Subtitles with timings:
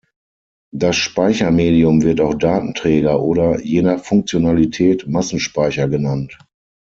[0.73, 6.39] Das Speichermedium wird auch Datenträger oder, je nach Funktionalität, Massenspeicher genannt.